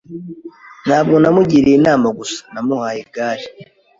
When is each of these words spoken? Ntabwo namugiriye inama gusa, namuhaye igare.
Ntabwo 0.85 1.15
namugiriye 1.21 1.75
inama 1.77 2.07
gusa, 2.17 2.39
namuhaye 2.53 2.99
igare. 3.05 3.45